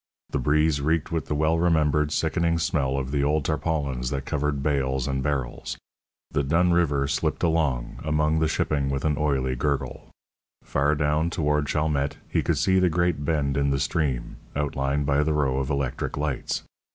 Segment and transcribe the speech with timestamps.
[0.31, 4.63] The breeze reeked with the well remembered, sickening smell of the old tarpaulins that covered
[4.63, 5.77] bales and barrels.
[6.31, 10.09] The dun river slipped along among the shipping with an oily gurgle.
[10.63, 15.21] Far down toward Chalmette he could see the great bend in the stream, outlined by
[15.21, 16.63] the row of electric lights.